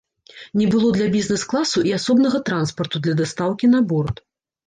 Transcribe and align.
Не 0.59 0.65
было 0.75 0.87
для 0.95 1.09
бізнес-класу 1.15 1.83
і 1.89 1.93
асобнага 1.97 2.41
транспарту 2.49 3.01
для 3.05 3.15
дастаўкі 3.23 3.65
на 3.77 3.85
борт. 3.93 4.15